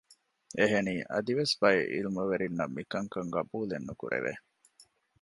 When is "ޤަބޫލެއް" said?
3.35-3.87